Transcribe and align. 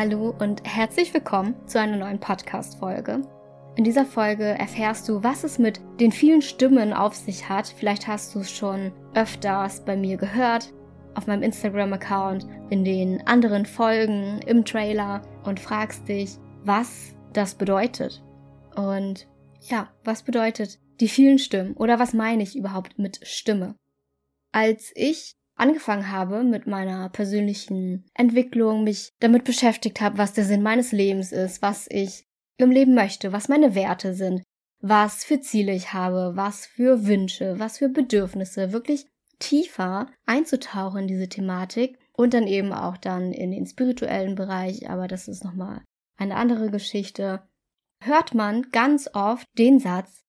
Hallo 0.00 0.34
und 0.38 0.62
herzlich 0.64 1.12
willkommen 1.12 1.54
zu 1.66 1.78
einer 1.78 1.98
neuen 1.98 2.18
Podcast-Folge. 2.18 3.20
In 3.76 3.84
dieser 3.84 4.06
Folge 4.06 4.44
erfährst 4.44 5.06
du, 5.06 5.22
was 5.22 5.44
es 5.44 5.58
mit 5.58 5.78
den 6.00 6.10
vielen 6.10 6.40
Stimmen 6.40 6.94
auf 6.94 7.14
sich 7.14 7.50
hat. 7.50 7.74
Vielleicht 7.76 8.06
hast 8.06 8.34
du 8.34 8.38
es 8.38 8.50
schon 8.50 8.92
öfters 9.12 9.84
bei 9.84 9.98
mir 9.98 10.16
gehört, 10.16 10.72
auf 11.14 11.26
meinem 11.26 11.42
Instagram-Account, 11.42 12.46
in 12.70 12.82
den 12.82 13.26
anderen 13.26 13.66
Folgen, 13.66 14.40
im 14.46 14.64
Trailer 14.64 15.20
und 15.44 15.60
fragst 15.60 16.08
dich, 16.08 16.38
was 16.64 17.14
das 17.34 17.54
bedeutet. 17.54 18.22
Und 18.76 19.28
ja, 19.68 19.90
was 20.02 20.22
bedeutet 20.22 20.78
die 21.00 21.08
vielen 21.08 21.38
Stimmen 21.38 21.74
oder 21.74 21.98
was 21.98 22.14
meine 22.14 22.42
ich 22.42 22.56
überhaupt 22.56 22.98
mit 22.98 23.20
Stimme? 23.22 23.74
Als 24.50 24.92
ich 24.94 25.36
angefangen 25.60 26.10
habe 26.10 26.42
mit 26.42 26.66
meiner 26.66 27.08
persönlichen 27.10 28.06
Entwicklung, 28.14 28.84
mich 28.84 29.12
damit 29.20 29.44
beschäftigt 29.44 30.00
habe, 30.00 30.18
was 30.18 30.32
der 30.32 30.44
Sinn 30.44 30.62
meines 30.62 30.92
Lebens 30.92 31.32
ist, 31.32 31.62
was 31.62 31.86
ich 31.90 32.24
im 32.56 32.70
Leben 32.70 32.94
möchte, 32.94 33.32
was 33.32 33.48
meine 33.48 33.74
Werte 33.74 34.14
sind, 34.14 34.42
was 34.80 35.24
für 35.24 35.40
Ziele 35.40 35.72
ich 35.74 35.92
habe, 35.92 36.32
was 36.34 36.66
für 36.66 37.06
Wünsche, 37.06 37.58
was 37.58 37.78
für 37.78 37.88
Bedürfnisse, 37.88 38.72
wirklich 38.72 39.06
tiefer 39.38 40.06
einzutauchen 40.26 41.02
in 41.02 41.08
diese 41.08 41.28
Thematik 41.28 41.98
und 42.12 42.34
dann 42.34 42.46
eben 42.46 42.72
auch 42.72 42.96
dann 42.96 43.32
in 43.32 43.50
den 43.50 43.66
spirituellen 43.66 44.34
Bereich, 44.34 44.88
aber 44.88 45.08
das 45.08 45.28
ist 45.28 45.44
nochmal 45.44 45.82
eine 46.16 46.36
andere 46.36 46.70
Geschichte, 46.70 47.42
hört 48.02 48.34
man 48.34 48.70
ganz 48.70 49.08
oft 49.14 49.46
den 49.58 49.78
Satz, 49.78 50.22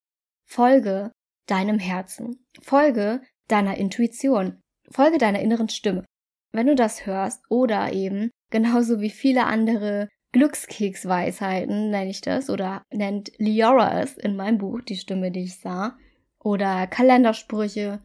folge 0.46 1.12
deinem 1.48 1.80
Herzen, 1.80 2.46
folge 2.62 3.22
deiner 3.48 3.78
Intuition, 3.78 4.62
folge 4.92 5.18
deiner 5.18 5.40
inneren 5.40 5.70
Stimme. 5.70 6.06
Wenn 6.54 6.68
du 6.68 6.76
das 6.76 7.06
hörst 7.06 7.44
oder 7.50 7.94
eben 7.94 8.30
genauso 8.50 9.00
wie 9.00 9.10
viele 9.10 9.46
andere 9.46 10.10
Glückskeksweisheiten 10.34 11.90
nenne 11.90 12.10
ich 12.10 12.22
das 12.22 12.50
oder 12.50 12.84
nennt 12.92 13.32
Liora 13.38 14.02
es 14.02 14.18
in 14.18 14.36
meinem 14.36 14.58
Buch, 14.58 14.82
die 14.82 14.98
Stimme, 14.98 15.32
die 15.32 15.44
ich 15.44 15.60
sah, 15.60 15.98
oder 16.40 16.88
Kalendersprüche, 16.88 18.00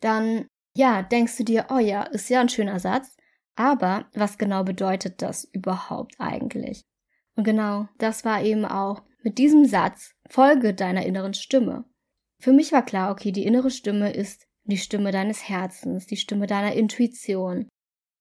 dann 0.00 0.46
ja, 0.76 1.02
denkst 1.02 1.36
du 1.38 1.44
dir, 1.44 1.66
oh 1.70 1.78
ja, 1.78 2.02
ist 2.02 2.28
ja 2.28 2.40
ein 2.40 2.48
schöner 2.48 2.80
Satz, 2.80 3.16
aber 3.54 4.06
was 4.14 4.36
genau 4.36 4.64
bedeutet 4.64 5.22
das 5.22 5.44
überhaupt 5.44 6.14
eigentlich? 6.18 6.82
Und 7.34 7.44
genau, 7.44 7.88
das 7.98 8.24
war 8.24 8.42
eben 8.42 8.64
auch 8.64 9.02
mit 9.22 9.38
diesem 9.38 9.64
Satz, 9.64 10.14
folge 10.28 10.74
deiner 10.74 11.04
inneren 11.04 11.34
Stimme. 11.34 11.84
Für 12.38 12.52
mich 12.52 12.72
war 12.72 12.84
klar, 12.84 13.10
okay, 13.10 13.32
die 13.32 13.44
innere 13.44 13.70
Stimme 13.70 14.12
ist 14.12 14.45
die 14.66 14.78
Stimme 14.78 15.12
deines 15.12 15.48
Herzens, 15.48 16.06
die 16.06 16.16
Stimme 16.16 16.46
deiner 16.46 16.74
Intuition. 16.74 17.68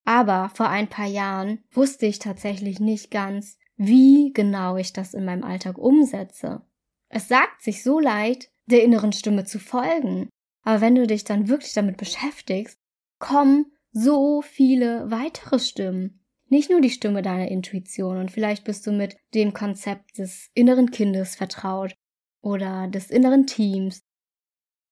Aber 0.06 0.52
vor 0.54 0.70
ein 0.70 0.88
paar 0.88 1.08
Jahren 1.08 1.64
wusste 1.72 2.06
ich 2.06 2.20
tatsächlich 2.20 2.80
nicht 2.80 3.12
ganz, 3.12 3.58
wie 3.76 4.32
genau 4.34 4.78
ich 4.78 4.94
das 4.94 5.14
in 5.14 5.26
meinem 5.26 5.44
Alltag 5.44 5.78
umsetze. 5.78 6.62
Es 7.10 7.28
sagt 7.28 7.62
sich 7.62 7.84
so 7.84 8.00
leicht, 8.00 8.52
der 8.68 8.84
inneren 8.84 9.14
Stimme 9.14 9.46
zu 9.46 9.60
folgen, 9.60 10.30
aber 10.64 10.82
wenn 10.82 10.96
du 10.96 11.06
dich 11.08 11.24
dann 11.24 11.48
wirklich 11.48 11.74
damit 11.74 11.98
beschäftigst, 11.98 12.80
kommen 13.20 13.72
so 13.92 14.42
viele 14.42 15.10
weitere 15.10 15.60
Stimmen. 15.60 16.26
Nicht 16.48 16.70
nur 16.70 16.82
die 16.82 16.90
Stimme 16.90 17.22
deiner 17.22 17.48
Intuition 17.48 18.18
und 18.18 18.32
vielleicht 18.32 18.66
bist 18.66 18.86
du 18.86 18.92
mit 18.92 19.18
dem 19.34 19.54
Konzept 19.54 20.18
des 20.18 20.50
inneren 20.54 20.92
Kindes 20.92 21.36
vertraut 21.36 21.96
oder 22.42 22.88
des 22.88 23.10
inneren 23.10 23.48
Teams. 23.48 24.02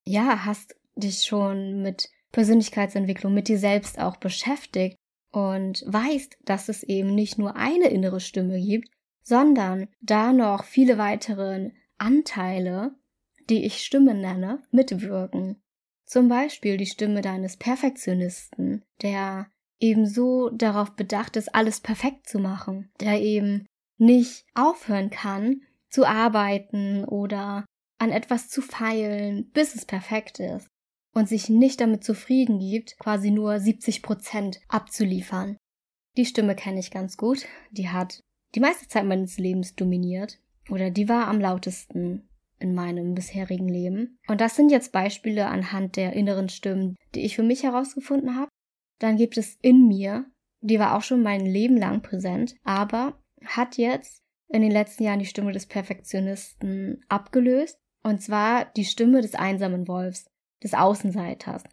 Ja, 0.05 0.45
hast 0.45 0.75
dich 0.95 1.23
schon 1.23 1.81
mit 1.81 2.09
Persönlichkeitsentwicklung, 2.31 3.33
mit 3.33 3.48
dir 3.48 3.59
selbst 3.59 3.99
auch 3.99 4.17
beschäftigt 4.17 4.98
und 5.31 5.83
weißt, 5.87 6.37
dass 6.43 6.70
es 6.70 6.83
eben 6.83 7.15
nicht 7.15 7.37
nur 7.37 7.55
eine 7.55 7.87
innere 7.87 8.20
Stimme 8.20 8.59
gibt, 8.59 8.89
sondern 9.23 9.87
da 10.02 10.33
noch 10.33 10.64
viele 10.65 10.98
weitere 10.98 11.71
Anteile, 11.98 12.95
die 13.49 13.65
ich 13.65 13.83
Stimmen 13.86 14.20
nenne, 14.20 14.61
mitwirken. 14.71 15.61
Zum 16.05 16.27
Beispiel 16.27 16.77
die 16.77 16.86
Stimme 16.86 17.21
deines 17.21 17.58
Perfektionisten, 17.58 18.83
der 19.02 19.48
eben 19.80 20.05
so 20.05 20.49
darauf 20.49 20.95
bedacht 20.95 21.36
ist, 21.36 21.54
alles 21.55 21.80
perfekt 21.80 22.27
zu 22.27 22.39
machen, 22.39 22.92
der 22.99 23.21
eben 23.21 23.65
nicht 23.98 24.45
aufhören 24.54 25.10
kann 25.10 25.61
zu 25.89 26.05
arbeiten 26.05 27.05
oder 27.05 27.65
an 27.99 28.11
etwas 28.11 28.49
zu 28.49 28.61
feilen, 28.61 29.49
bis 29.52 29.75
es 29.75 29.86
perfekt 29.86 30.39
ist 30.39 30.67
und 31.13 31.29
sich 31.29 31.49
nicht 31.49 31.79
damit 31.81 32.03
zufrieden 32.03 32.59
gibt, 32.59 32.97
quasi 32.97 33.31
nur 33.31 33.59
70 33.59 34.01
Prozent 34.01 34.59
abzuliefern. 34.67 35.57
Die 36.17 36.25
Stimme 36.25 36.55
kenne 36.55 36.79
ich 36.79 36.91
ganz 36.91 37.17
gut. 37.17 37.45
Die 37.71 37.89
hat 37.89 38.21
die 38.55 38.59
meiste 38.59 38.87
Zeit 38.87 39.05
meines 39.05 39.37
Lebens 39.37 39.75
dominiert 39.75 40.39
oder 40.69 40.91
die 40.91 41.09
war 41.09 41.27
am 41.27 41.39
lautesten 41.39 42.27
in 42.59 42.73
meinem 42.73 43.13
bisherigen 43.13 43.67
Leben. 43.67 44.17
Und 44.27 44.39
das 44.39 44.55
sind 44.55 44.71
jetzt 44.71 44.91
Beispiele 44.91 45.47
anhand 45.47 45.97
der 45.97 46.13
inneren 46.13 46.49
Stimmen, 46.49 46.95
die 47.13 47.21
ich 47.25 47.35
für 47.35 47.43
mich 47.43 47.63
herausgefunden 47.63 48.35
habe. 48.35 48.49
Dann 48.99 49.17
gibt 49.17 49.37
es 49.37 49.57
in 49.61 49.87
mir, 49.87 50.25
die 50.61 50.80
war 50.80 50.95
auch 50.95 51.01
schon 51.01 51.23
mein 51.23 51.45
Leben 51.45 51.77
lang 51.77 52.01
präsent, 52.01 52.55
aber 52.63 53.19
hat 53.43 53.77
jetzt 53.77 54.19
in 54.47 54.61
den 54.61 54.71
letzten 54.71 55.03
Jahren 55.03 55.19
die 55.19 55.25
Stimme 55.25 55.51
des 55.51 55.65
Perfektionisten 55.65 57.03
abgelöst. 57.09 57.77
Und 58.03 58.21
zwar 58.21 58.65
die 58.77 58.85
Stimme 58.85 59.21
des 59.21 59.35
einsamen 59.35 59.87
Wolfs 59.87 60.27
des 60.63 60.73
Außenseiters, 60.73 61.63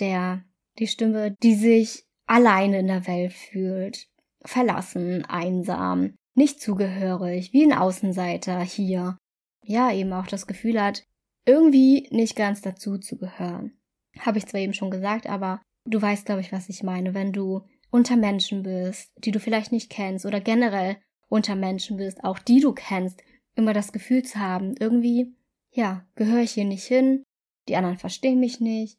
der 0.00 0.44
die 0.78 0.86
Stimme, 0.86 1.36
die 1.42 1.54
sich 1.54 2.04
alleine 2.26 2.80
in 2.80 2.86
der 2.86 3.06
Welt 3.06 3.32
fühlt, 3.32 4.08
verlassen, 4.44 5.24
einsam, 5.24 6.14
nicht 6.34 6.60
zugehörig, 6.60 7.52
wie 7.52 7.64
ein 7.64 7.72
Außenseiter 7.72 8.60
hier, 8.60 9.18
ja, 9.62 9.92
eben 9.92 10.12
auch 10.12 10.26
das 10.26 10.46
Gefühl 10.46 10.82
hat, 10.82 11.04
irgendwie 11.46 12.08
nicht 12.10 12.36
ganz 12.36 12.62
dazu 12.62 12.98
zu 12.98 13.18
gehören. 13.18 13.72
Habe 14.18 14.38
ich 14.38 14.46
zwar 14.46 14.60
eben 14.60 14.74
schon 14.74 14.90
gesagt, 14.90 15.26
aber 15.26 15.60
du 15.84 16.00
weißt, 16.00 16.26
glaube 16.26 16.40
ich, 16.40 16.52
was 16.52 16.68
ich 16.68 16.82
meine, 16.82 17.14
wenn 17.14 17.32
du 17.32 17.62
unter 17.90 18.16
Menschen 18.16 18.62
bist, 18.62 19.12
die 19.18 19.30
du 19.30 19.40
vielleicht 19.40 19.72
nicht 19.72 19.90
kennst 19.90 20.24
oder 20.24 20.40
generell 20.40 20.96
unter 21.28 21.54
Menschen 21.54 21.96
bist, 21.96 22.24
auch 22.24 22.38
die 22.38 22.60
du 22.60 22.72
kennst, 22.72 23.22
immer 23.54 23.72
das 23.72 23.92
Gefühl 23.92 24.22
zu 24.22 24.38
haben, 24.38 24.74
irgendwie, 24.78 25.34
ja, 25.70 26.06
gehöre 26.14 26.40
ich 26.40 26.52
hier 26.52 26.64
nicht 26.64 26.84
hin, 26.84 27.22
die 27.68 27.76
anderen 27.76 27.98
verstehen 27.98 28.40
mich 28.40 28.60
nicht. 28.60 28.98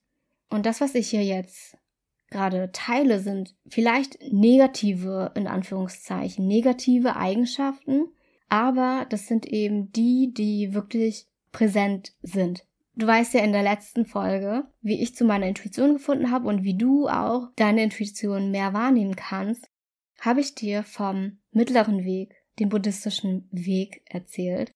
Und 0.50 0.66
das, 0.66 0.81
was 0.81 0.96
ich 0.96 1.09
hier 1.09 1.24
jetzt 1.24 1.78
gerade 2.29 2.72
teile, 2.72 3.19
sind 3.19 3.56
vielleicht 3.68 4.19
negative, 4.31 5.31
in 5.35 5.47
Anführungszeichen, 5.47 6.47
negative 6.47 7.16
Eigenschaften, 7.16 8.07
aber 8.50 9.06
das 9.09 9.28
sind 9.28 9.46
eben 9.46 9.91
die, 9.91 10.34
die 10.34 10.73
wirklich 10.73 11.28
präsent 11.52 12.13
sind. 12.22 12.66
Du 12.96 13.07
weißt 13.07 13.34
ja 13.34 13.41
in 13.41 13.53
der 13.53 13.63
letzten 13.63 14.06
Folge, 14.06 14.66
wie 14.81 15.02
ich 15.02 15.16
zu 15.16 15.25
meiner 15.25 15.47
Intuition 15.47 15.94
gefunden 15.94 16.29
habe 16.29 16.47
und 16.47 16.63
wie 16.63 16.78
du 16.78 17.07
auch 17.07 17.47
deine 17.56 17.84
Intuition 17.84 18.52
mehr 18.52 18.73
wahrnehmen 18.73 19.16
kannst, 19.16 19.68
habe 20.19 20.41
ich 20.41 20.53
dir 20.53 20.84
vom 20.84 21.40
mittleren 21.52 22.06
Weg, 22.06 22.35
dem 22.59 22.69
buddhistischen 22.69 23.47
Weg 23.52 24.03
erzählt, 24.06 24.72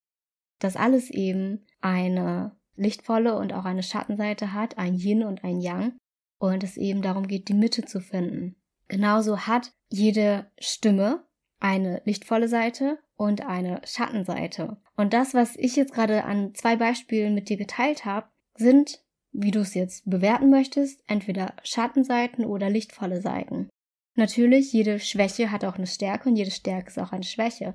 dass 0.58 0.74
alles 0.74 1.10
eben 1.10 1.64
eine 1.80 2.57
lichtvolle 2.78 3.36
und 3.36 3.52
auch 3.52 3.64
eine 3.64 3.82
Schattenseite 3.82 4.52
hat, 4.52 4.78
ein 4.78 4.94
Yin 4.94 5.24
und 5.24 5.44
ein 5.44 5.60
Yang, 5.60 5.98
und 6.38 6.62
es 6.62 6.76
eben 6.76 7.02
darum 7.02 7.26
geht, 7.26 7.48
die 7.48 7.54
Mitte 7.54 7.84
zu 7.84 8.00
finden. 8.00 8.56
Genauso 8.88 9.40
hat 9.40 9.72
jede 9.90 10.50
Stimme 10.58 11.24
eine 11.60 12.00
lichtvolle 12.04 12.48
Seite 12.48 12.98
und 13.16 13.44
eine 13.44 13.80
Schattenseite. 13.84 14.76
Und 14.96 15.12
das, 15.12 15.34
was 15.34 15.56
ich 15.56 15.76
jetzt 15.76 15.92
gerade 15.92 16.24
an 16.24 16.54
zwei 16.54 16.76
Beispielen 16.76 17.34
mit 17.34 17.48
dir 17.48 17.56
geteilt 17.56 18.04
habe, 18.04 18.28
sind, 18.56 19.02
wie 19.32 19.50
du 19.50 19.60
es 19.60 19.74
jetzt 19.74 20.08
bewerten 20.08 20.50
möchtest, 20.50 21.02
entweder 21.06 21.54
Schattenseiten 21.64 22.44
oder 22.44 22.70
lichtvolle 22.70 23.20
Seiten. 23.20 23.68
Natürlich, 24.14 24.72
jede 24.72 24.98
Schwäche 24.98 25.50
hat 25.50 25.64
auch 25.64 25.76
eine 25.76 25.86
Stärke 25.86 26.28
und 26.28 26.36
jede 26.36 26.50
Stärke 26.50 26.88
ist 26.88 26.98
auch 26.98 27.12
eine 27.12 27.24
Schwäche. 27.24 27.74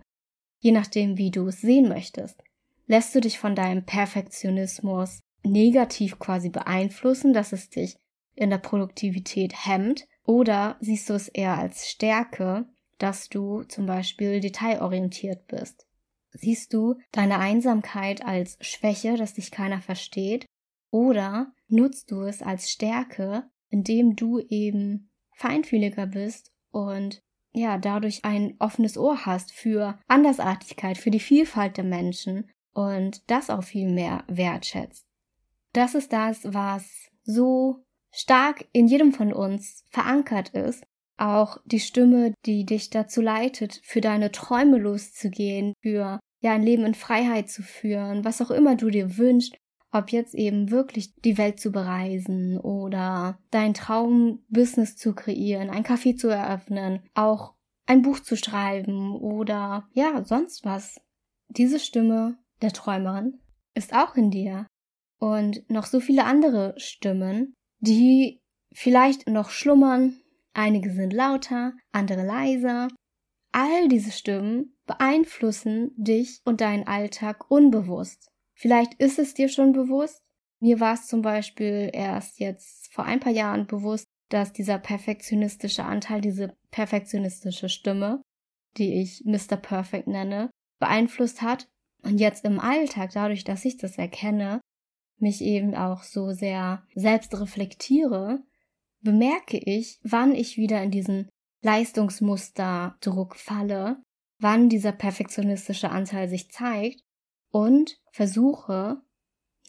Je 0.60 0.72
nachdem, 0.72 1.18
wie 1.18 1.32
du 1.32 1.48
es 1.48 1.62
sehen 1.62 1.88
möchtest. 1.88 2.42
Lässt 2.86 3.16
du 3.16 3.22
dich 3.22 3.40
von 3.40 3.56
deinem 3.56 3.86
Perfektionismus 3.86 5.20
negativ 5.44 6.20
quasi 6.20 6.50
beeinflussen, 6.50 7.34
dass 7.34 7.54
es 7.54 7.70
dich 7.70 7.96
in 8.36 8.50
der 8.50 8.58
Produktivität 8.58 9.66
hemmt? 9.66 10.06
Oder 10.26 10.78
siehst 10.80 11.10
du 11.10 11.14
es 11.14 11.28
eher 11.28 11.58
als 11.58 11.90
Stärke, 11.90 12.66
dass 12.98 13.30
du 13.30 13.64
zum 13.64 13.86
Beispiel 13.86 14.40
detailorientiert 14.40 15.48
bist? 15.48 15.86
Siehst 16.32 16.74
du 16.74 16.96
deine 17.12 17.40
Einsamkeit 17.40 18.26
als 18.26 18.58
Schwäche, 18.62 19.18
dass 19.18 19.34
dich 19.34 19.52
keiner 19.52 19.82
versteht? 19.82 20.46
Oder 20.90 21.54
nutzt 21.68 22.12
du 22.12 22.22
es 22.22 22.42
als 22.42 22.72
Stärke, 22.72 23.44
indem 23.70 24.16
du 24.16 24.40
eben 24.40 25.10
feinfühliger 25.36 26.06
bist 26.08 26.52
und 26.72 27.22
ja, 27.52 27.78
dadurch 27.78 28.26
ein 28.26 28.56
offenes 28.60 28.98
Ohr 28.98 29.26
hast 29.26 29.52
für 29.52 30.00
Andersartigkeit, 30.08 30.98
für 30.98 31.12
die 31.12 31.20
Vielfalt 31.20 31.78
der 31.78 31.84
Menschen 31.84 32.50
und 32.74 33.30
das 33.30 33.50
auch 33.50 33.64
viel 33.64 33.90
mehr 33.90 34.24
wertschätzt. 34.28 35.06
Das 35.74 35.96
ist 35.96 36.14
das, 36.14 36.42
was 36.54 37.10
so 37.24 37.84
stark 38.12 38.66
in 38.74 38.88
jedem 38.88 39.12
von 39.12 39.34
uns 39.34 39.86
verankert 39.90 40.50
ist 40.50 40.84
auch 41.18 41.58
die 41.66 41.80
Stimme, 41.80 42.34
die 42.46 42.66
dich 42.66 42.90
dazu 42.90 43.22
leitet, 43.22 43.80
für 43.84 44.02
deine 44.02 44.32
Träume 44.32 44.78
loszugehen, 44.78 45.74
für 45.82 46.20
ja 46.40 46.52
ein 46.52 46.64
Leben 46.64 46.86
in 46.86 46.96
Freiheit 46.96 47.50
zu 47.50 47.64
führen, 47.64 48.26
was 48.26 48.42
auch 48.42 48.52
immer 48.52 48.76
du 48.76 48.90
dir 48.90 49.18
wünschst, 49.18 49.56
ob 49.92 50.12
jetzt 50.12 50.34
eben 50.34 50.72
wirklich 50.72 51.14
die 51.24 51.38
Welt 51.38 51.60
zu 51.60 51.72
bereisen 51.72 52.58
oder 52.58 53.40
dein 53.52 53.74
Traumbusiness 53.74 54.98
zu 54.98 55.14
kreieren, 55.14 55.70
ein 55.70 55.84
Café 55.84 56.18
zu 56.18 56.30
eröffnen, 56.30 57.02
auch 57.14 57.54
ein 57.86 58.02
Buch 58.02 58.20
zu 58.20 58.36
schreiben 58.36 59.16
oder 59.16 59.88
ja, 59.94 60.24
sonst 60.26 60.66
was. 60.66 61.00
Diese 61.50 61.80
Stimme 61.80 62.38
der 62.64 62.74
Träumerin 62.74 63.40
ist 63.76 63.94
auch 63.94 64.16
in 64.16 64.32
dir. 64.32 64.68
Und 65.20 65.70
noch 65.70 65.86
so 65.86 66.00
viele 66.00 66.26
andere 66.26 66.74
Stimmen, 66.78 67.54
die 67.80 68.42
vielleicht 68.74 69.30
noch 69.30 69.50
schlummern. 69.52 70.20
Einige 70.54 70.92
sind 70.92 71.14
lauter, 71.14 71.74
andere 71.92 72.26
leiser. 72.26 72.88
All 73.52 73.88
diese 73.88 74.12
Stimmen 74.12 74.76
beeinflussen 74.86 75.92
dich 75.96 76.40
und 76.44 76.62
deinen 76.62 76.88
Alltag 76.88 77.50
unbewusst. 77.50 78.28
Vielleicht 78.56 78.96
ist 78.96 79.20
es 79.20 79.34
dir 79.34 79.50
schon 79.50 79.72
bewusst. 79.72 80.20
Mir 80.60 80.80
war 80.80 80.94
es 80.94 81.08
zum 81.08 81.22
Beispiel 81.22 81.90
erst 81.94 82.40
jetzt 82.40 82.92
vor 82.94 83.06
ein 83.06 83.20
paar 83.20 83.32
Jahren 83.32 83.68
bewusst, 83.68 84.06
dass 84.30 84.54
dieser 84.54 84.80
perfektionistische 84.80 85.84
Anteil, 85.84 86.22
diese 86.22 86.56
perfektionistische 86.72 87.70
Stimme, 87.70 88.22
die 88.78 89.02
ich 89.02 89.24
Mr. 89.26 89.58
Perfect 89.58 90.08
nenne, 90.08 90.50
beeinflusst 90.80 91.42
hat. 91.42 91.68
Und 92.04 92.20
jetzt 92.20 92.46
im 92.46 92.60
Alltag, 92.60 93.12
dadurch, 93.14 93.44
dass 93.44 93.66
ich 93.66 93.78
das 93.78 93.98
erkenne, 93.98 94.60
mich 95.18 95.42
eben 95.42 95.74
auch 95.74 96.04
so 96.04 96.32
sehr 96.32 96.86
selbst 96.96 97.40
reflektiere, 97.40 98.44
bemerke 99.02 99.58
ich, 99.58 100.00
wann 100.04 100.34
ich 100.34 100.58
wieder 100.58 100.82
in 100.84 100.92
diesen 100.92 101.30
Leistungsmusterdruck 101.62 103.36
falle, 103.36 104.04
wann 104.40 104.70
dieser 104.70 104.92
perfektionistische 104.92 105.90
Anteil 105.90 106.28
sich 106.28 106.52
zeigt 106.52 107.02
und 107.52 107.98
versuche, 108.12 109.02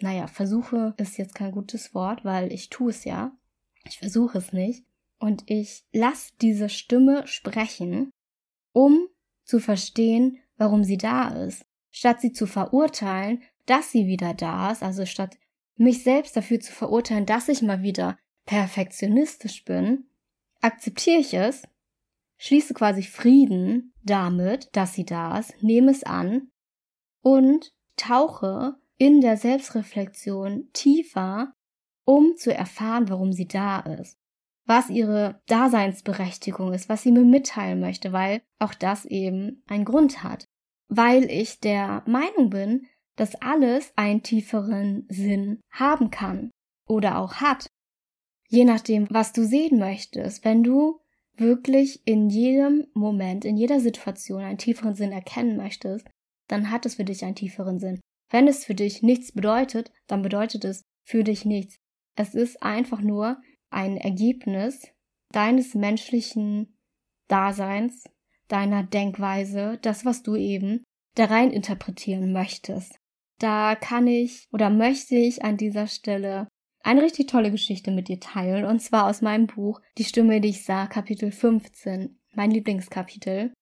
naja, 0.01 0.27
versuche 0.27 0.95
ist 0.97 1.17
jetzt 1.17 1.35
kein 1.35 1.53
gutes 1.53 1.95
Wort, 1.95 2.25
weil 2.25 2.53
ich 2.53 2.69
tue 2.69 2.91
es 2.91 3.05
ja, 3.05 3.37
ich 3.85 3.99
versuche 3.99 4.39
es 4.39 4.53
nicht, 4.53 4.85
und 5.19 5.45
ich 5.47 5.85
lasse 5.93 6.33
diese 6.41 6.69
Stimme 6.69 7.27
sprechen, 7.27 8.11
um 8.73 9.07
zu 9.45 9.61
verstehen, 9.61 10.39
warum 10.57 10.85
sie 10.85 10.99
da 10.99 11.29
ist, 11.45 11.64
statt 11.94 12.20
sie 12.20 12.32
zu 12.32 12.46
verurteilen, 12.46 13.43
dass 13.67 13.93
sie 13.93 14.06
wieder 14.06 14.35
da 14.35 14.73
ist, 14.73 14.82
also 14.82 15.06
statt 15.06 15.38
mich 15.76 16.02
selbst 16.02 16.37
dafür 16.37 16.58
zu 16.58 16.73
verurteilen, 16.73 17.25
dass 17.25 17.49
ich 17.49 17.62
mal 17.62 17.82
wieder 17.82 18.19
perfektionistisch 18.46 19.64
bin, 19.64 20.08
akzeptiere 20.61 21.20
ich 21.20 21.35
es, 21.35 21.62
schließe 22.37 22.75
quasi 22.75 23.05
Frieden 23.05 23.94
damit, 24.02 24.69
dass 24.73 24.94
sie 24.94 25.05
da 25.05 25.38
ist, 25.38 25.62
nehme 25.62 25.93
es 25.93 26.02
an 26.02 26.50
und 27.23 27.73
tauche 27.96 28.75
in 28.99 29.20
der 29.20 29.37
Selbstreflexion 29.37 30.70
tiefer, 30.73 31.55
um 32.05 32.37
zu 32.37 32.52
erfahren, 32.52 33.08
warum 33.08 33.32
sie 33.32 33.46
da 33.46 33.79
ist, 33.81 34.19
was 34.67 34.91
ihre 34.91 35.41
Daseinsberechtigung 35.46 36.73
ist, 36.73 36.88
was 36.88 37.02
sie 37.02 37.12
mir 37.12 37.25
mitteilen 37.25 37.79
möchte, 37.79 38.12
weil 38.12 38.43
auch 38.58 38.75
das 38.75 39.05
eben 39.05 39.62
einen 39.69 39.85
Grund 39.85 40.25
hat. 40.25 40.49
Weil 40.89 41.31
ich 41.31 41.61
der 41.61 42.03
Meinung 42.07 42.51
bin, 42.51 42.87
dass 43.17 43.35
alles 43.37 43.93
einen 43.97 44.23
tieferen 44.23 45.07
Sinn 45.09 45.61
haben 45.71 46.11
kann 46.11 46.51
oder 46.89 47.19
auch 47.19 47.35
hat. 47.35 47.67
Je 48.49 48.65
nachdem, 48.65 49.07
was 49.11 49.33
du 49.33 49.45
sehen 49.45 49.79
möchtest. 49.79 50.45
Wenn 50.45 50.63
du 50.63 51.01
wirklich 51.37 52.07
in 52.07 52.29
jedem 52.29 52.87
Moment, 52.95 53.45
in 53.45 53.57
jeder 53.57 53.81
Situation 53.81 54.43
einen 54.43 54.59
tieferen 54.59 54.95
Sinn 54.95 55.13
erkennen 55.13 55.57
möchtest, 55.57 56.07
dann 56.49 56.71
hat 56.71 56.87
es 56.87 56.97
für 56.97 57.05
dich 57.05 57.25
einen 57.25 57.35
tieferen 57.35 57.79
Sinn. 57.79 58.01
Wenn 58.31 58.49
es 58.49 58.65
für 58.65 58.75
dich 58.75 59.03
nichts 59.03 59.33
bedeutet, 59.33 59.93
dann 60.07 60.23
bedeutet 60.23 60.65
es 60.65 60.83
für 61.05 61.25
dich 61.25 61.45
nichts. 61.45 61.77
Es 62.17 62.35
ist 62.35 62.63
einfach 62.63 63.01
nur 63.01 63.41
ein 63.71 63.97
Ergebnis 63.97 64.89
deines 65.33 65.75
menschlichen 65.75 66.77
Daseins, 67.29 68.05
deiner 68.49 68.82
Denkweise, 68.82 69.79
das, 69.82 70.05
was 70.05 70.23
du 70.23 70.37
eben 70.37 70.82
da 71.14 71.26
rein 71.26 71.50
interpretieren 71.50 72.32
möchtest. 72.32 72.99
Da 73.38 73.75
kann 73.75 74.06
ich 74.06 74.46
oder 74.52 74.70
möchte 74.70 75.17
ich 75.17 75.44
an 75.44 75.56
dieser 75.56 75.87
Stelle 75.87 76.49
eine 76.81 77.02
richtig 77.02 77.29
tolle 77.29 77.50
Geschichte 77.50 77.91
mit 77.91 78.08
dir 78.08 78.20
teilen, 78.20 78.64
und 78.64 78.81
zwar 78.81 79.06
aus 79.06 79.23
meinem 79.23 79.46
Buch 79.46 79.81
Die 79.96 80.05
Stimme, 80.05 80.41
die 80.41 80.50
ich 80.50 80.64
sah, 80.64 80.87
Kapitel 80.87 81.32
15, 81.32 82.19
mein 82.35 82.50
Lieblingskapitel. 82.50 83.52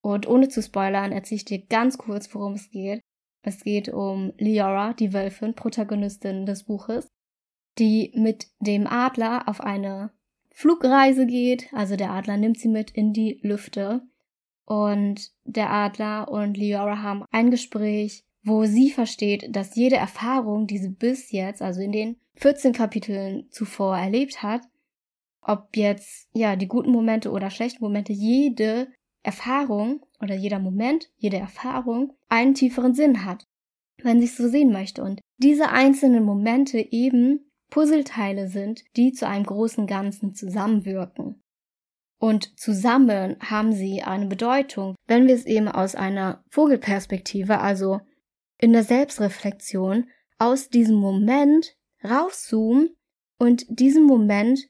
Und 0.00 0.28
ohne 0.28 0.48
zu 0.48 0.62
spoilern, 0.62 1.10
erzähle 1.10 1.36
ich 1.38 1.44
dir 1.44 1.66
ganz 1.66 1.98
kurz, 1.98 2.32
worum 2.34 2.54
es 2.54 2.70
geht. 2.70 3.00
Es 3.42 3.64
geht 3.64 3.88
um 3.88 4.32
Liora, 4.38 4.92
die 4.92 5.12
Wölfin, 5.12 5.54
Protagonistin 5.54 6.46
des 6.46 6.64
Buches, 6.64 7.08
die 7.78 8.12
mit 8.14 8.48
dem 8.60 8.86
Adler 8.86 9.48
auf 9.48 9.60
eine 9.60 10.12
Flugreise 10.50 11.26
geht. 11.26 11.72
Also 11.72 11.96
der 11.96 12.10
Adler 12.10 12.36
nimmt 12.36 12.58
sie 12.58 12.68
mit 12.68 12.90
in 12.92 13.12
die 13.12 13.40
Lüfte. 13.42 14.02
Und 14.68 15.30
der 15.44 15.70
Adler 15.70 16.28
und 16.30 16.58
Liora 16.58 17.00
haben 17.00 17.24
ein 17.30 17.50
Gespräch, 17.50 18.26
wo 18.42 18.66
sie 18.66 18.90
versteht, 18.90 19.56
dass 19.56 19.74
jede 19.76 19.96
Erfahrung, 19.96 20.66
die 20.66 20.76
sie 20.76 20.90
bis 20.90 21.32
jetzt, 21.32 21.62
also 21.62 21.80
in 21.80 21.90
den 21.90 22.16
14 22.34 22.74
Kapiteln 22.74 23.46
zuvor 23.50 23.96
erlebt 23.96 24.42
hat, 24.42 24.60
ob 25.40 25.74
jetzt, 25.74 26.28
ja, 26.34 26.54
die 26.54 26.68
guten 26.68 26.92
Momente 26.92 27.30
oder 27.30 27.48
schlechten 27.48 27.82
Momente, 27.82 28.12
jede 28.12 28.88
Erfahrung 29.22 30.04
oder 30.20 30.34
jeder 30.34 30.58
Moment, 30.58 31.08
jede 31.16 31.38
Erfahrung 31.38 32.12
einen 32.28 32.52
tieferen 32.52 32.92
Sinn 32.92 33.24
hat, 33.24 33.46
wenn 34.02 34.20
sie 34.20 34.26
es 34.26 34.36
so 34.36 34.48
sehen 34.48 34.70
möchte. 34.70 35.02
Und 35.02 35.22
diese 35.38 35.70
einzelnen 35.70 36.24
Momente 36.24 36.78
eben 36.92 37.50
Puzzleteile 37.70 38.48
sind, 38.48 38.84
die 38.96 39.12
zu 39.12 39.26
einem 39.26 39.46
großen 39.46 39.86
Ganzen 39.86 40.34
zusammenwirken. 40.34 41.42
Und 42.18 42.58
zusammen 42.58 43.36
haben 43.40 43.72
sie 43.72 44.02
eine 44.02 44.26
Bedeutung, 44.26 44.96
wenn 45.06 45.28
wir 45.28 45.34
es 45.34 45.46
eben 45.46 45.68
aus 45.68 45.94
einer 45.94 46.42
Vogelperspektive, 46.50 47.60
also 47.60 48.00
in 48.58 48.72
der 48.72 48.82
Selbstreflexion, 48.82 50.08
aus 50.38 50.68
diesem 50.68 50.96
Moment 50.96 51.76
rauszoomen 52.04 52.90
und 53.38 53.66
diesen 53.68 54.04
Moment 54.04 54.68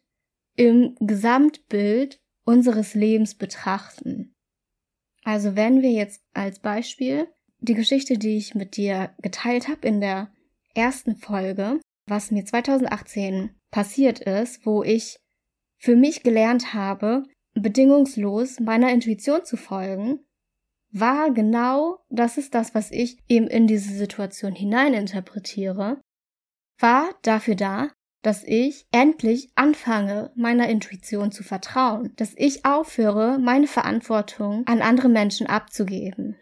im 0.56 0.96
Gesamtbild 1.00 2.20
unseres 2.44 2.94
Lebens 2.94 3.34
betrachten. 3.34 4.34
Also 5.25 5.56
wenn 5.56 5.82
wir 5.82 5.90
jetzt 5.90 6.23
als 6.32 6.58
Beispiel 6.58 7.28
die 7.61 7.75
Geschichte, 7.75 8.18
die 8.18 8.37
ich 8.37 8.54
mit 8.54 8.76
dir 8.76 9.14
geteilt 9.20 9.68
habe 9.68 9.87
in 9.87 10.00
der 10.00 10.32
ersten 10.75 11.16
Folge, 11.16 11.80
was 12.06 12.30
mir 12.30 12.44
2018 12.44 13.50
passiert 13.70 14.20
ist, 14.20 14.64
wo 14.64 14.82
ich 14.82 15.18
für 15.78 15.96
mich 15.96 16.23
gelernt 16.23 16.73
habe, 16.75 17.25
bedingungslos 17.55 18.61
meiner 18.61 18.93
Intuition 18.93 19.45
zu 19.45 19.57
folgen, 19.57 20.21
war 20.90 21.31
genau, 21.33 21.99
das 22.09 22.38
ist 22.38 22.55
das, 22.55 22.75
was 22.75 22.90
ich 22.90 23.19
eben 23.28 23.47
in 23.47 23.67
diese 23.67 23.95
Situation 23.95 24.55
hineininterpretiere, 24.55 26.00
war 26.78 27.11
dafür 27.23 27.57
da, 27.57 27.90
dass 28.23 28.43
ich 28.45 28.87
endlich 28.90 29.50
anfange, 29.55 30.33
meiner 30.35 30.69
Intuition 30.69 31.31
zu 31.31 31.43
vertrauen, 31.43 32.12
dass 32.17 32.35
ich 32.37 32.64
aufhöre, 32.64 33.38
meine 33.38 33.67
Verantwortung 33.67 34.67
an 34.67 34.83
andere 34.83 35.09
Menschen 35.09 35.47
abzugeben. 35.47 36.37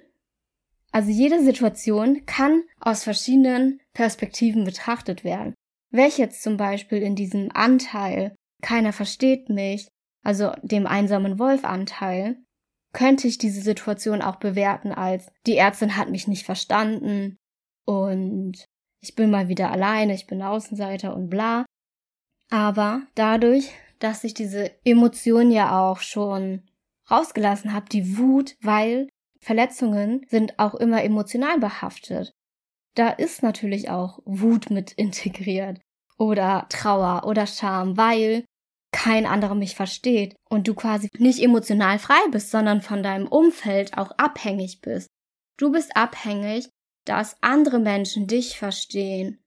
Also 0.92 1.10
jede 1.10 1.42
Situation 1.42 2.24
kann 2.24 2.62
aus 2.80 3.04
verschiedenen 3.04 3.80
Perspektiven 3.92 4.64
betrachtet 4.64 5.24
werden. 5.24 5.54
Welche 5.90 6.22
jetzt 6.22 6.42
zum 6.42 6.56
Beispiel 6.56 7.02
in 7.02 7.14
diesem 7.14 7.50
Anteil, 7.52 8.34
keiner 8.62 8.92
versteht 8.92 9.50
mich, 9.50 9.88
also 10.26 10.52
dem 10.62 10.88
einsamen 10.88 11.38
Wolf-Anteil, 11.38 12.36
könnte 12.92 13.28
ich 13.28 13.38
diese 13.38 13.60
Situation 13.60 14.22
auch 14.22 14.36
bewerten 14.36 14.90
als 14.90 15.30
die 15.46 15.56
Ärztin 15.56 15.96
hat 15.96 16.10
mich 16.10 16.26
nicht 16.26 16.44
verstanden 16.44 17.36
und 17.84 18.64
ich 19.00 19.14
bin 19.14 19.30
mal 19.30 19.46
wieder 19.46 19.70
alleine, 19.70 20.14
ich 20.14 20.26
bin 20.26 20.42
Außenseiter 20.42 21.14
und 21.14 21.28
bla. 21.28 21.64
Aber 22.50 23.02
dadurch, 23.14 23.70
dass 24.00 24.24
ich 24.24 24.34
diese 24.34 24.72
Emotion 24.84 25.52
ja 25.52 25.80
auch 25.80 26.00
schon 26.00 26.62
rausgelassen 27.08 27.72
habe, 27.72 27.88
die 27.88 28.18
Wut, 28.18 28.56
weil 28.60 29.08
Verletzungen 29.40 30.26
sind 30.28 30.58
auch 30.58 30.74
immer 30.74 31.04
emotional 31.04 31.60
behaftet. 31.60 32.32
Da 32.96 33.10
ist 33.10 33.44
natürlich 33.44 33.90
auch 33.90 34.18
Wut 34.24 34.70
mit 34.70 34.90
integriert 34.90 35.80
oder 36.18 36.66
Trauer 36.68 37.22
oder 37.28 37.46
Scham, 37.46 37.96
weil 37.96 38.44
kein 38.92 39.26
anderer 39.26 39.54
mich 39.54 39.74
versteht 39.74 40.34
und 40.48 40.68
du 40.68 40.74
quasi 40.74 41.08
nicht 41.18 41.42
emotional 41.42 41.98
frei 41.98 42.20
bist, 42.30 42.50
sondern 42.50 42.80
von 42.82 43.02
deinem 43.02 43.26
Umfeld 43.26 43.96
auch 43.98 44.12
abhängig 44.18 44.80
bist. 44.80 45.08
Du 45.58 45.72
bist 45.72 45.96
abhängig, 45.96 46.68
dass 47.04 47.36
andere 47.42 47.78
Menschen 47.78 48.26
dich 48.26 48.58
verstehen. 48.58 49.42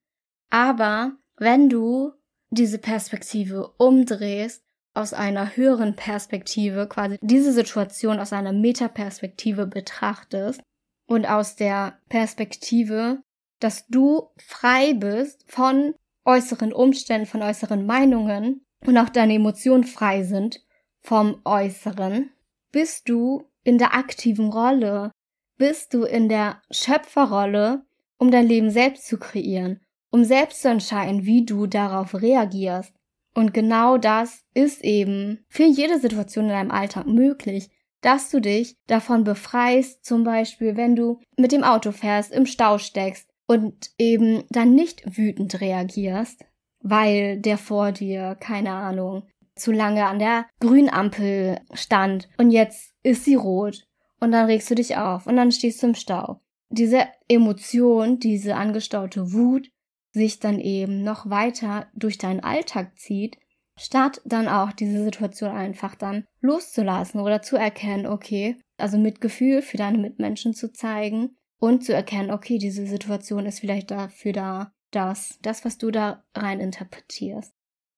Aber 0.50 1.18
wenn 1.38 1.70
du 1.70 2.14
diese 2.52 2.80
Perspektive 2.80 3.74
umdrehst, 3.78 4.64
aus 4.96 5.14
einer 5.14 5.56
höheren 5.56 5.96
Perspektive, 5.96 6.88
quasi 6.88 7.18
diese 7.22 7.54
Situation 7.54 8.20
aus 8.20 8.34
einer 8.34 8.52
Metaperspektive 8.54 9.68
betrachtest 9.68 10.62
und 11.08 11.26
aus 11.26 11.56
der 11.56 12.00
Perspektive, 12.10 13.22
dass 13.60 13.88
du 13.88 14.30
frei 14.38 14.94
bist 14.94 15.44
von 15.48 15.94
äußeren 16.26 16.74
Umständen, 16.74 17.28
von 17.28 17.42
äußeren 17.42 17.86
Meinungen 17.86 18.66
und 18.86 18.98
auch 18.98 19.10
deine 19.10 19.36
Emotionen 19.36 19.84
frei 19.84 20.24
sind 20.24 20.64
vom 21.00 21.42
Äußeren, 21.46 22.32
bist 22.72 23.10
du 23.10 23.46
in 23.64 23.78
der 23.78 23.96
aktiven 23.96 24.52
Rolle, 24.52 25.12
bist 25.58 25.94
du 25.94 26.04
in 26.04 26.30
der 26.30 26.62
Schöpferrolle, 26.72 27.84
um 28.18 28.32
dein 28.32 28.48
Leben 28.48 28.70
selbst 28.70 29.08
zu 29.08 29.18
kreieren, 29.18 29.82
um 30.12 30.24
selbst 30.24 30.62
zu 30.62 30.70
entscheiden, 30.70 31.26
wie 31.26 31.46
du 31.46 31.68
darauf 31.68 32.16
reagierst. 32.16 32.94
Und 33.36 33.54
genau 33.54 33.98
das 33.98 34.44
ist 34.54 34.84
eben 34.84 35.46
für 35.50 35.64
jede 35.64 36.00
Situation 36.00 36.46
in 36.46 36.52
deinem 36.52 36.72
Alltag 36.72 37.08
möglich, 37.08 37.70
dass 38.02 38.30
du 38.30 38.40
dich 38.40 38.78
davon 38.88 39.24
befreist, 39.24 40.06
zum 40.06 40.24
Beispiel, 40.24 40.78
wenn 40.78 40.96
du 40.96 41.20
mit 41.38 41.52
dem 41.52 41.64
Auto 41.64 41.92
fährst, 41.92 42.32
im 42.32 42.46
Stau 42.46 42.78
steckst 42.78 43.30
und 43.46 43.92
eben 43.98 44.44
dann 44.50 44.74
nicht 44.74 45.18
wütend 45.18 45.60
reagierst, 45.60 46.46
weil 46.82 47.40
der 47.40 47.58
vor 47.58 47.92
dir, 47.92 48.36
keine 48.40 48.72
Ahnung, 48.72 49.24
zu 49.56 49.72
lange 49.72 50.06
an 50.06 50.20
der 50.20 50.46
Grünampel 50.60 51.60
stand 51.74 52.30
und 52.38 52.52
jetzt 52.52 52.94
ist 53.04 53.26
sie 53.26 53.36
rot 53.36 53.84
und 54.20 54.32
dann 54.32 54.46
regst 54.46 54.70
du 54.70 54.76
dich 54.76 54.98
auf 54.98 55.28
und 55.28 55.36
dann 55.36 55.52
stehst 55.52 55.84
du 55.84 55.88
im 55.88 55.96
Stau. 55.96 56.42
Diese 56.70 57.08
Emotion, 57.28 58.20
diese 58.20 58.56
angestaute 58.56 59.34
Wut 59.34 59.70
sich 60.12 60.40
dann 60.40 60.60
eben 60.60 61.04
noch 61.04 61.30
weiter 61.30 61.88
durch 61.94 62.18
deinen 62.18 62.40
Alltag 62.40 62.98
zieht, 62.98 63.38
statt 63.78 64.22
dann 64.26 64.48
auch 64.48 64.72
diese 64.72 65.04
Situation 65.04 65.52
einfach 65.52 65.96
dann 65.96 66.26
loszulassen 66.42 67.22
oder 67.22 67.42
zu 67.42 67.58
erkennen, 67.58 68.06
okay, 68.06 68.58
also 68.78 68.98
Mitgefühl 68.98 69.62
für 69.62 69.78
deine 69.78 69.98
Mitmenschen 69.98 70.54
zu 70.54 70.72
zeigen 70.72 71.38
und 71.60 71.84
zu 71.84 71.94
erkennen, 71.94 72.32
okay, 72.32 72.58
diese 72.58 72.86
Situation 72.86 73.46
ist 73.46 73.60
vielleicht 73.60 73.92
dafür 73.92 74.34
da, 74.34 74.72
dass 74.92 75.40
das, 75.42 75.66
was 75.66 75.78
du 75.78 75.92
da 75.92 76.24
rein 76.34 76.60
interpretierst. 76.60 77.54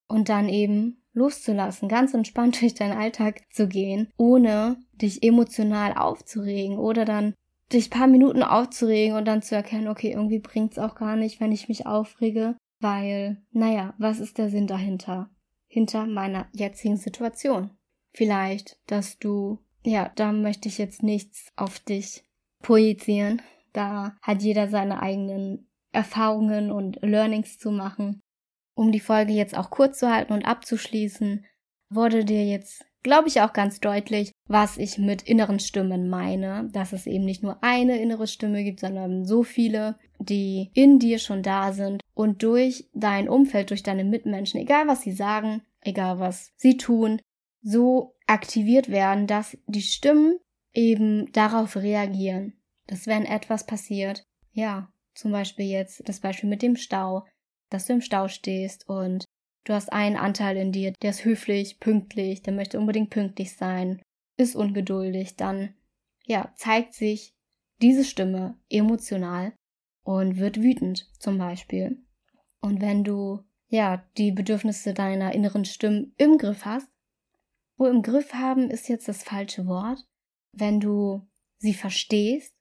Und 0.07 0.29
dann 0.29 0.49
eben 0.49 1.01
loszulassen, 1.13 1.89
ganz 1.89 2.13
entspannt 2.13 2.59
durch 2.61 2.73
deinen 2.73 2.97
Alltag 2.97 3.41
zu 3.51 3.67
gehen, 3.67 4.09
ohne 4.17 4.77
dich 4.93 5.23
emotional 5.23 5.93
aufzuregen 5.93 6.77
oder 6.77 7.05
dann 7.05 7.33
dich 7.71 7.89
paar 7.89 8.07
Minuten 8.07 8.43
aufzuregen 8.43 9.15
und 9.15 9.25
dann 9.25 9.41
zu 9.41 9.55
erkennen, 9.55 9.87
okay, 9.87 10.11
irgendwie 10.11 10.39
bringt's 10.39 10.77
auch 10.77 10.95
gar 10.95 11.15
nicht, 11.15 11.39
wenn 11.39 11.51
ich 11.51 11.69
mich 11.69 11.85
aufrege, 11.85 12.57
weil, 12.79 13.41
naja, 13.51 13.93
was 13.97 14.19
ist 14.19 14.37
der 14.37 14.49
Sinn 14.49 14.67
dahinter? 14.67 15.29
Hinter 15.67 16.05
meiner 16.05 16.47
jetzigen 16.51 16.97
Situation. 16.97 17.71
Vielleicht, 18.11 18.77
dass 18.87 19.19
du, 19.19 19.59
ja, 19.83 20.11
da 20.15 20.33
möchte 20.33 20.67
ich 20.67 20.77
jetzt 20.77 21.01
nichts 21.01 21.53
auf 21.55 21.79
dich 21.79 22.25
projizieren. 22.61 23.41
Da 23.71 24.17
hat 24.21 24.41
jeder 24.41 24.67
seine 24.67 25.01
eigenen 25.01 25.70
Erfahrungen 25.91 26.71
und 26.71 26.97
Learnings 27.01 27.57
zu 27.57 27.71
machen. 27.71 28.21
Um 28.73 28.91
die 28.91 28.99
Folge 28.99 29.33
jetzt 29.33 29.57
auch 29.57 29.69
kurz 29.69 29.99
zu 29.99 30.09
halten 30.09 30.33
und 30.33 30.45
abzuschließen, 30.45 31.45
wurde 31.89 32.25
dir 32.25 32.45
jetzt 32.45 32.85
glaube 33.03 33.27
ich 33.27 33.41
auch 33.41 33.53
ganz 33.53 33.79
deutlich, 33.79 34.31
was 34.47 34.77
ich 34.77 34.97
mit 34.97 35.23
inneren 35.23 35.59
Stimmen 35.59 36.09
meine, 36.09 36.69
dass 36.71 36.93
es 36.93 37.07
eben 37.07 37.25
nicht 37.25 37.43
nur 37.43 37.63
eine 37.63 37.99
innere 37.99 38.27
Stimme 38.27 38.63
gibt, 38.63 38.79
sondern 38.79 39.25
so 39.25 39.43
viele, 39.43 39.97
die 40.19 40.69
in 40.73 40.99
dir 40.99 41.19
schon 41.19 41.43
da 41.43 41.73
sind 41.73 42.01
und 42.13 42.43
durch 42.43 42.89
dein 42.93 43.27
Umfeld, 43.27 43.69
durch 43.69 43.83
deine 43.83 44.03
Mitmenschen, 44.03 44.59
egal 44.59 44.87
was 44.87 45.01
sie 45.01 45.13
sagen, 45.13 45.61
egal 45.81 46.19
was 46.19 46.51
sie 46.57 46.77
tun, 46.77 47.21
so 47.63 48.15
aktiviert 48.27 48.89
werden, 48.89 49.27
dass 49.27 49.57
die 49.67 49.81
Stimmen 49.81 50.37
eben 50.73 51.31
darauf 51.33 51.75
reagieren. 51.75 52.53
Dass 52.87 53.07
wenn 53.07 53.25
etwas 53.25 53.65
passiert, 53.65 54.23
ja, 54.51 54.91
zum 55.21 55.31
Beispiel 55.31 55.65
jetzt 55.65 56.07
das 56.07 56.19
Beispiel 56.19 56.49
mit 56.49 56.61
dem 56.61 56.75
Stau, 56.75 57.25
dass 57.69 57.85
du 57.85 57.93
im 57.93 58.01
Stau 58.01 58.27
stehst 58.27 58.87
und 58.89 59.25
Du 59.63 59.73
hast 59.73 59.93
einen 59.93 60.17
Anteil 60.17 60.57
in 60.57 60.71
dir, 60.71 60.93
der 61.01 61.11
ist 61.11 61.23
höflich, 61.23 61.79
pünktlich, 61.79 62.41
der 62.41 62.53
möchte 62.53 62.79
unbedingt 62.79 63.11
pünktlich 63.11 63.55
sein, 63.55 64.01
ist 64.37 64.55
ungeduldig, 64.55 65.35
dann, 65.35 65.75
ja, 66.25 66.51
zeigt 66.55 66.95
sich 66.95 67.35
diese 67.81 68.03
Stimme 68.03 68.57
emotional 68.69 69.53
und 70.03 70.37
wird 70.37 70.61
wütend, 70.61 71.11
zum 71.19 71.37
Beispiel. 71.37 72.03
Und 72.59 72.81
wenn 72.81 73.03
du, 73.03 73.43
ja, 73.67 74.03
die 74.17 74.31
Bedürfnisse 74.31 74.93
deiner 74.93 75.33
inneren 75.33 75.65
Stimmen 75.65 76.13
im 76.17 76.37
Griff 76.39 76.65
hast, 76.65 76.87
wo 77.77 77.85
im 77.85 78.01
Griff 78.01 78.33
haben 78.33 78.69
ist 78.69 78.89
jetzt 78.89 79.07
das 79.07 79.23
falsche 79.23 79.67
Wort, 79.67 80.03
wenn 80.53 80.79
du 80.79 81.27
sie 81.59 81.73
verstehst 81.73 82.55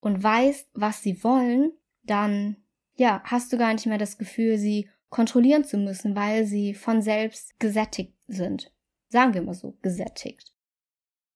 und 0.00 0.22
weißt, 0.22 0.70
was 0.72 1.02
sie 1.02 1.22
wollen, 1.22 1.72
dann, 2.10 2.56
ja, 2.96 3.22
hast 3.24 3.52
du 3.52 3.58
gar 3.58 3.72
nicht 3.72 3.86
mehr 3.86 3.98
das 3.98 4.18
Gefühl, 4.18 4.58
sie 4.58 4.88
kontrollieren 5.08 5.64
zu 5.64 5.78
müssen, 5.78 6.14
weil 6.14 6.44
sie 6.44 6.74
von 6.74 7.02
selbst 7.02 7.58
gesättigt 7.58 8.14
sind. 8.26 8.72
Sagen 9.08 9.34
wir 9.34 9.42
mal 9.42 9.54
so, 9.54 9.76
gesättigt. 9.82 10.54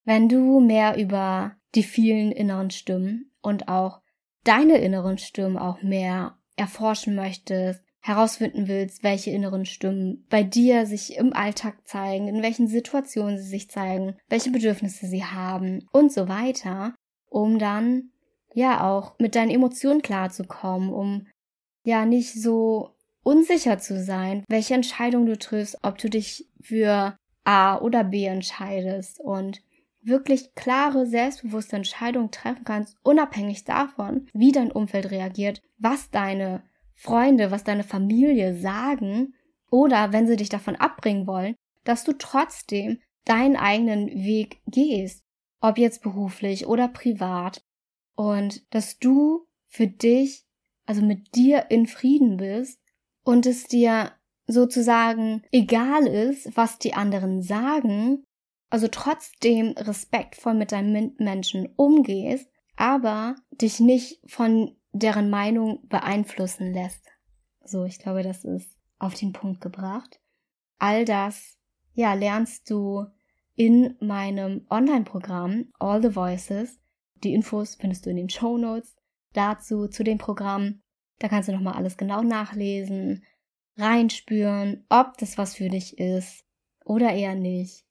Wenn 0.05 0.29
du 0.29 0.61
mehr 0.61 0.97
über 0.99 1.57
die 1.75 1.83
vielen 1.83 2.33
inneren 2.33 2.71
Stimmen 2.71 3.31
und 3.41 3.69
auch 3.69 4.03
deine 4.45 4.79
inneren 4.79 5.19
Stimmen 5.19 5.57
auch 5.57 5.83
mehr 5.83 6.37
erforschen 6.57 7.15
möchtest, 7.15 7.83
herausfinden 8.01 8.67
willst, 8.67 9.05
welche 9.05 9.31
inneren 9.31 9.65
Stimmen 9.65 10.27
bei 10.29 10.43
dir 10.43 10.87
sich 10.87 11.17
im 11.17 11.33
Alltag 11.33 11.87
zeigen, 11.87 12.27
in 12.27 12.43
welchen 12.43 12.67
Situationen 12.67 13.39
sie 13.39 13.49
sich 13.49 13.71
zeigen, 13.71 14.17
welche 14.29 14.51
Bedürfnisse 14.51 15.07
sie 15.07 15.25
haben 15.25 15.87
und 15.93 16.13
so 16.13 16.29
weiter, 16.29 16.95
um 17.29 17.61
dann 17.61 18.11
ja 18.55 18.89
auch 18.89 19.19
mit 19.19 19.35
deinen 19.35 19.51
Emotionen 19.51 20.03
klarzukommen, 20.03 20.93
um 20.93 21.27
ja 21.85 22.07
nicht 22.07 22.35
so 22.35 22.91
unsicher 23.23 23.79
zu 23.79 24.03
sein, 24.03 24.45
welche 24.49 24.75
Entscheidung 24.75 25.27
du 25.27 25.39
triffst, 25.39 25.79
ob 25.83 25.99
du 25.99 26.11
dich 26.11 26.49
für 26.61 27.17
A 27.45 27.79
oder 27.79 28.05
B 28.05 28.25
entscheidest 28.25 29.21
und 29.21 29.63
wirklich 30.03 30.55
klare, 30.55 31.07
selbstbewusste 31.07 31.77
Entscheidungen 31.77 32.31
treffen 32.31 32.65
kannst, 32.65 32.97
unabhängig 33.03 33.65
davon, 33.65 34.27
wie 34.33 34.53
dein 34.53 34.73
Umfeld 34.73 35.11
reagiert, 35.11 35.63
was 35.79 36.11
deine 36.11 36.63
Freunde, 36.95 37.51
was 37.51 37.65
deine 37.65 37.85
Familie 37.85 38.55
sagen 38.57 39.35
oder 39.71 40.13
wenn 40.13 40.27
sie 40.27 40.37
dich 40.37 40.49
davon 40.49 40.77
abbringen 40.77 41.27
wollen, 41.27 41.55
dass 41.85 42.05
du 42.05 42.13
trotzdem 42.13 42.99
deinen 43.25 43.57
eigenen 43.57 44.09
Weg 44.09 44.61
gehst, 44.67 45.23
ob 45.61 45.79
jetzt 45.79 46.03
beruflich 46.03 46.67
oder 46.67 46.89
privat 46.89 47.63
und 48.15 48.63
dass 48.75 48.99
du 48.99 49.47
für 49.69 49.87
dich, 49.87 50.45
also 50.87 51.03
mit 51.03 51.35
dir 51.35 51.71
in 51.71 51.87
Frieden 51.87 52.37
bist 52.37 52.81
und 53.25 53.47
es 53.47 53.65
dir 53.65 54.13
sozusagen 54.47 55.43
egal 55.53 56.07
ist, 56.07 56.57
was 56.57 56.79
die 56.79 56.95
anderen 56.95 57.43
sagen, 57.43 58.25
also 58.71 58.89
trotzdem 58.89 59.75
respektvoll 59.77 60.55
mit 60.55 60.73
deinen 60.73 60.93
Mitmenschen 60.93 61.69
umgehst, 61.77 62.49
aber 62.77 63.37
dich 63.51 63.81
nicht 63.81 64.21
von 64.27 64.77
deren 64.93 65.31
Meinung 65.31 65.87
beeinflussen 65.89 66.73
lässt. 66.73 67.05
So, 67.65 67.85
ich 67.85 67.99
glaube, 67.99 68.23
das 68.23 68.45
ist 68.45 68.79
auf 68.99 69.15
den 69.15 69.33
Punkt 69.33 69.61
gebracht. 69.61 70.21
All 70.79 71.05
das, 71.05 71.59
ja, 71.95 72.15
lernst 72.15 72.69
du 72.71 73.07
in 73.55 73.97
meinem 74.01 74.67
Online-Programm 74.71 75.73
All 75.79 76.03
the 76.03 76.15
Voices. 76.15 76.79
Die 77.25 77.35
Infos 77.35 77.77
findest 77.77 78.07
du 78.07 78.11
in 78.11 78.17
den 78.17 78.31
Show 78.31 78.59
Notes 78.59 78.97
dazu, 79.33 79.89
zu 79.89 80.05
dem 80.05 80.19
Programm. 80.19 80.83
Da 81.19 81.29
kannst 81.29 81.49
du 81.49 81.53
nochmal 81.53 81.75
alles 81.75 81.97
genau 81.97 82.23
nachlesen, 82.23 83.25
reinspüren, 83.77 84.85
ob 84.89 85.17
das 85.19 85.39
was 85.39 85.55
für 85.55 85.69
dich 85.69 85.99
ist 85.99 86.45
oder 86.85 87.13
eher 87.13 87.35
nicht. 87.35 87.85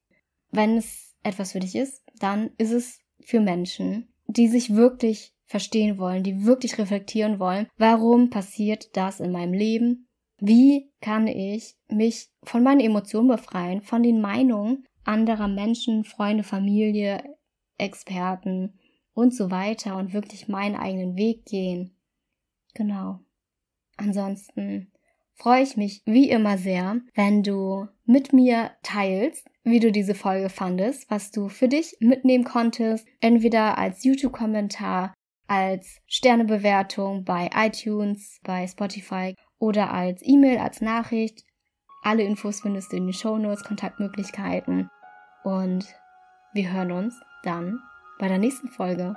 Wenn 0.52 0.78
es 0.78 1.16
etwas 1.24 1.54
für 1.54 1.60
dich 1.60 1.76
ist, 1.76 2.04
dann 2.20 2.52
ist 2.58 2.72
es 2.72 3.00
für 3.22 3.40
Menschen, 3.40 4.14
die 4.28 4.48
sich 4.48 4.76
wirklich 4.76 5.34
verstehen 5.46 5.98
wollen, 5.98 6.24
die 6.24 6.46
wirklich 6.46 6.78
reflektieren 6.78 7.40
wollen, 7.40 7.68
warum 7.78 8.30
passiert 8.30 8.96
das 8.96 9.20
in 9.20 9.32
meinem 9.32 9.54
Leben? 9.54 10.08
Wie 10.40 10.92
kann 11.02 11.28
ich 11.28 11.76
mich 11.90 12.30
von 12.44 12.64
meinen 12.64 12.80
Emotionen 12.80 13.28
befreien, 13.28 13.82
von 13.82 14.02
den 14.02 14.22
Meinungen 14.22 14.86
anderer 15.04 15.48
Menschen, 15.48 16.04
Freunde, 16.04 16.44
Familie, 16.44 17.24
Experten 17.78 18.80
und 19.14 19.34
so 19.34 19.52
weiter 19.52 19.98
und 19.98 20.14
wirklich 20.14 20.48
meinen 20.48 20.76
eigenen 20.76 21.16
Weg 21.16 21.46
gehen? 21.46 21.96
Genau. 22.74 23.20
Ansonsten 23.98 24.92
freue 25.34 25.64
ich 25.64 25.78
mich 25.78 26.02
wie 26.06 26.30
immer 26.30 26.58
sehr, 26.58 27.02
wenn 27.16 27.44
du 27.44 27.88
mit 28.06 28.34
mir 28.34 28.72
teilst, 28.84 29.48
wie 29.64 29.80
du 29.80 29.92
diese 29.92 30.16
Folge 30.16 30.50
fandest, 30.50 31.10
was 31.10 31.32
du 31.32 31.50
für 31.50 31.68
dich 31.68 31.98
mitnehmen 32.00 32.44
konntest, 32.44 33.08
entweder 33.20 33.78
als 33.78 34.04
YouTube-Kommentar, 34.04 35.14
als 35.48 36.00
Sternebewertung 36.08 37.26
bei 37.26 37.50
iTunes, 37.56 38.40
bei 38.44 38.68
Spotify 38.68 39.36
oder 39.60 39.92
als 39.92 40.22
E-Mail, 40.26 40.60
als 40.60 40.82
Nachricht. 40.82 41.44
Alle 42.04 42.24
Infos 42.24 42.62
findest 42.62 42.92
du 42.92 42.98
in 42.98 43.08
den 43.08 43.14
Shownotes, 43.14 43.64
Kontaktmöglichkeiten. 43.64 44.90
Und 45.44 45.86
wir 46.54 46.72
hören 46.72 46.92
uns 46.92 47.20
dann 47.44 47.80
bei 48.22 48.28
der 48.28 48.38
nächsten 48.38 48.70
Folge. 48.70 49.16